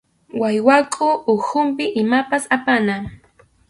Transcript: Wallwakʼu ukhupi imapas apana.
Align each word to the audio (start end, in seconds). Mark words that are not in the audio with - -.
Wallwakʼu 0.41 1.07
ukhupi 1.33 1.85
imapas 2.01 2.43
apana. 2.55 2.95